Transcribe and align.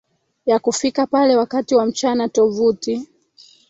ya 0.45 0.59
kufika 0.59 1.07
pale 1.07 1.35
wakati 1.35 1.75
wa 1.75 1.85
mchana 1.85 2.29
Tovuti 2.29 3.07